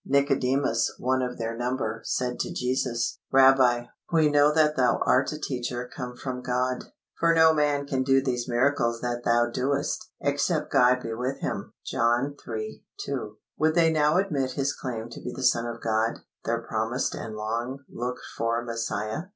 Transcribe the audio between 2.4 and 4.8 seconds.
Jesus, "Rabbi, we know that